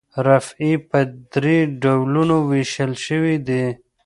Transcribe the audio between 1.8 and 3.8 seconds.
ډولونو ویشل شوي دي.